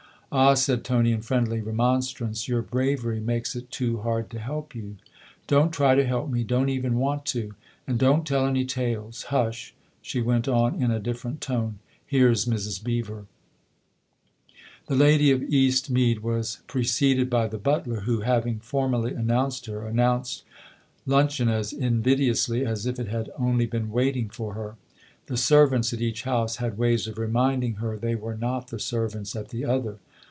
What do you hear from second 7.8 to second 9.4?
And don't tell any tales.